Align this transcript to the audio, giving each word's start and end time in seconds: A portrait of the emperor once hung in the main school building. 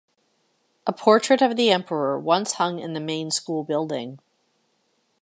A 0.87 0.93
portrait 0.93 1.43
of 1.43 1.55
the 1.55 1.69
emperor 1.69 2.17
once 2.19 2.53
hung 2.53 2.79
in 2.79 2.93
the 2.93 2.99
main 2.99 3.29
school 3.29 3.63
building. 3.63 4.17